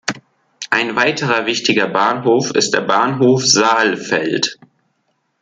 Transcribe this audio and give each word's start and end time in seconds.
Ein 0.71 0.95
weiterer 0.95 1.45
wichtiger 1.45 1.87
Bahnhof 1.87 2.55
ist 2.55 2.71
der 2.73 2.81
Bahnhof 2.81 3.45
Saalfeld. 3.45 4.57